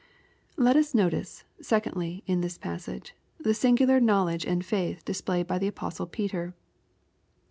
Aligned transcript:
Let 0.57 0.77
us 0.77 0.95
notice, 0.95 1.43
secondly, 1.61 2.23
in 2.25 2.41
this 2.41 2.57
passage, 2.57 3.13
the 3.39 3.53
singular 3.53 3.99
knowledge 3.99 4.45
and 4.47 4.65
faith 4.65 5.05
displayed 5.05 5.45
by 5.45 5.59
the 5.59 5.67
Apostle 5.67 6.07
Peter. 6.07 6.55